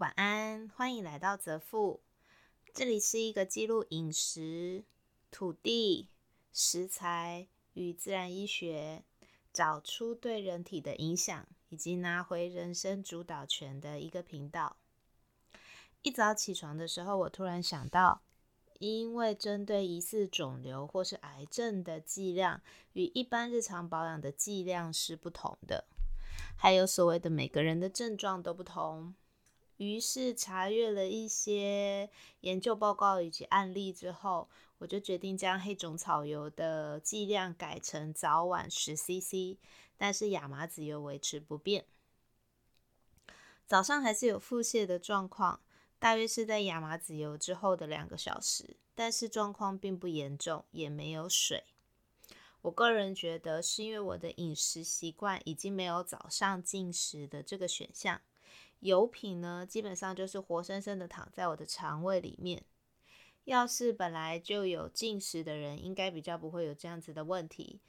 [0.00, 2.00] 晚安，欢迎来到泽富。
[2.72, 4.82] 这里是一个记录饮食、
[5.30, 6.08] 土地、
[6.54, 9.04] 食材与自然医学，
[9.52, 14.78] 找出对人体的影响，以及拿回人生主导权的一个频道。
[16.00, 18.22] 一早起床的时候，我突然想到，
[18.78, 22.62] 因为针对疑似肿瘤或是癌症的剂量
[22.94, 25.84] 与一般日常保养的剂量是不同的，
[26.56, 29.14] 还有所谓的每个人的症状都不同。
[29.80, 39.56] 于是查阅了一些研究报告以及案例之后，我就决定将黑种草油的剂量改成早晚十 CC，
[39.96, 41.86] 但是亚麻籽油维持不变。
[43.66, 45.62] 早上还是有腹泻的状况，
[45.98, 51.64] 大约是在亚麻籽油之后的两个小时，但是状况并不严重，也没有水。
[52.60, 58.20] 我个人觉得是因为我的饮食习惯已经没有早上进食的这个选项。
[58.80, 62.64] 油品呢，基本上就是活生生的躺在我的肠胃里面。
[63.44, 67.80] 要是本来就有进食的人，应该比较不会有这样子的问题，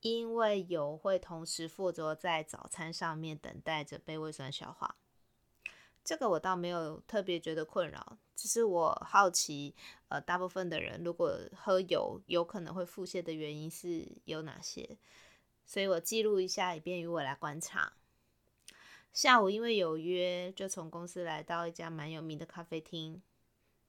[0.00, 4.96] 因为油会同时附着在早餐上面，等待着被胃酸消化。
[6.04, 9.74] 这个我倒没有特别觉得困扰，只是我好奇，
[10.08, 14.98] 呃，大部分的人如果喝油有可能会腹泻的原因是有哪些，
[15.66, 17.92] 所以我记录一下，以便于我来观察。
[19.18, 23.20] 下午因为有约，就从公司来到一家蛮有名的咖啡厅。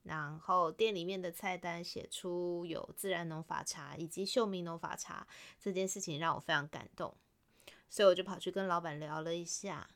[0.02, 5.24] 然后店里面的菜单写出有自然农法茶以及秀明农法茶，
[5.60, 7.16] 这件事情让我非常感动，
[7.88, 9.88] 所以我就跑去跟老板聊了一下，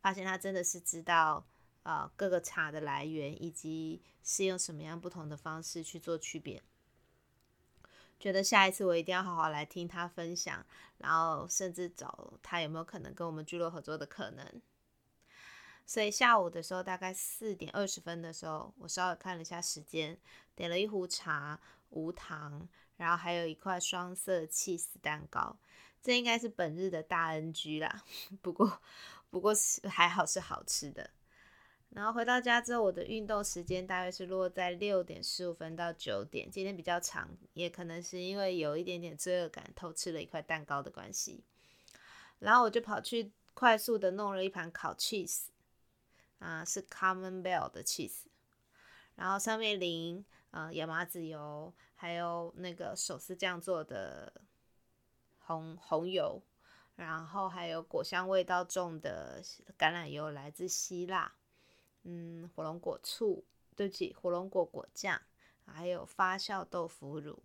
[0.00, 1.46] 发现他真的是知道
[1.82, 6.62] 呃各个茶的来源以及是用什么样不同的方式去做区别。
[8.22, 10.64] 觉得下一次我一定要好好来听他分享，
[10.98, 14.62] 然后甚至找他有没有可能跟我们聚落合作的可能。
[15.84, 20.16] 所以下午的时候，大概四点二十分的时候，我稍微看了一下时间，
[20.54, 21.58] 点了一壶茶，
[21.90, 25.58] 无糖，然后还有一块双色 cheese 蛋糕。
[26.00, 28.04] 这应该是本日的大 NG 啦，
[28.40, 28.80] 不过
[29.30, 31.10] 不过是还好是好吃的。
[31.94, 36.50] 然后回到家之后，我的运动时间大约是落在六点十五分到九点。
[36.50, 41.44] 今天比较长，也可能是因为有一点点罪恶感，偷吃了一块蛋糕的关系。
[42.38, 45.48] 然后我就跑去快速的弄了一盘烤 cheese，
[46.38, 48.22] 啊，是 Common Bell 的 cheese，
[49.14, 54.32] 然后上面淋呃亚麻籽油，还有那个手撕酱做的
[55.40, 56.42] 红红油，
[56.96, 59.42] 然后还有果香味道重的
[59.78, 61.30] 橄榄油，来自希腊。
[62.04, 63.44] 嗯，火龙果醋，
[63.76, 65.20] 对不起，火龙果果酱，
[65.64, 67.42] 还有发酵豆腐乳，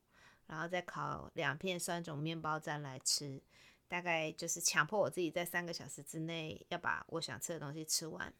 [0.47, 3.41] 然后再烤两片酸种面包蘸来吃，
[3.87, 8.33] 大概就是强迫我自己在三个小时之内要把我想吃的东西吃完。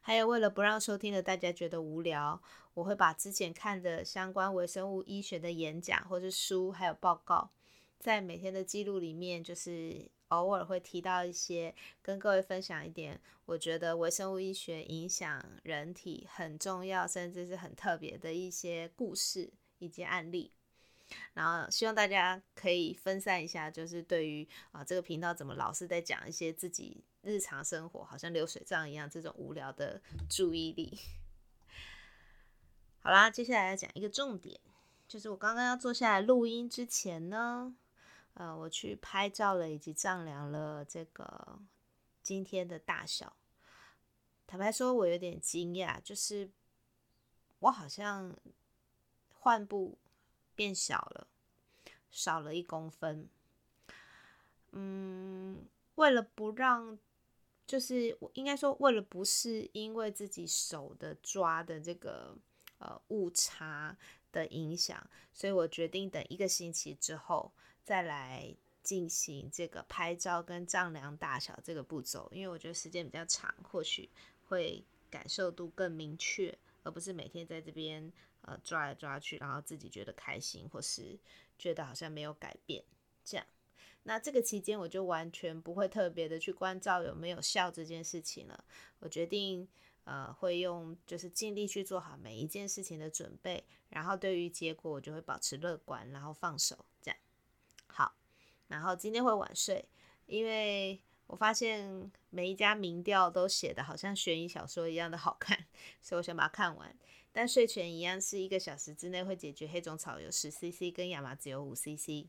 [0.00, 2.40] 还有为了不让收听的大家觉得无聊，
[2.74, 7.50] 我会把之前看的相关微生物医学的演讲或是书，还有报告，
[7.98, 10.10] 在每天的记录里面，就是。
[10.42, 20.52] 偶尔会提到一些，跟各位分享一点，我觉得微生物医学影响人体很重要，甚至是很特别的一些故事以及案例。
[21.34, 30.98] 然后希望大家可以分散一下，就是对于啊这个频道怎么老是在讲一些自己日常生活好像流水账一样这种无聊的注意力。
[33.00, 34.58] 好啦，接下来要讲一个重点，
[35.06, 37.76] 就是我刚刚要坐下来录音之前呢。
[38.34, 41.58] 呃，我去拍照了，以及丈量了这个
[42.22, 43.36] 今天的大小。
[44.46, 46.50] 坦白说，我有点惊讶，就是
[47.60, 48.36] 我好像
[49.32, 49.98] 患部
[50.54, 51.26] 变小了，
[52.10, 53.28] 少了一公分。
[54.72, 55.64] 嗯，
[55.94, 56.98] 为了不让，
[57.66, 62.36] 就是应该说，为了不是因为自己手的抓的这个
[62.78, 63.96] 呃误差
[64.32, 67.52] 的影响，所以我决定等一个星期之后。
[67.84, 74.08] 再来进行这个拍照跟丈量大小这个步骤，因为我觉得时间比较长，或许
[74.46, 78.10] 会感受度更明确，而不是每天在这边
[78.40, 81.18] 呃抓来抓去，然后自己觉得开心，或是
[81.58, 82.82] 觉得好像没有改变
[83.22, 83.46] 这样。
[84.04, 88.64] 那这个期间我就完全不会特别的去关照有没有效这件事情了。
[89.00, 89.68] 我决定
[90.04, 97.18] 呃会用就是尽力去做好每一件事情的准备，然后对于结果我就会保持乐观，然后放手这样。
[97.86, 98.14] 好
[98.68, 99.88] 然后今天会晚睡，
[100.26, 105.66] 因为我发现每一家民调都写的好像悬疑小说一样的好看，
[106.00, 106.96] 所以我想把它看完。
[107.32, 112.28] 但睡前一样是一个小时之内会解决黑种草油十 CC 跟亚麻籽油五 CC。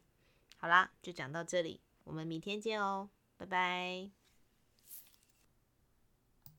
[0.57, 4.24] 好啦，就讲到这里，我们明天见哦，拜拜。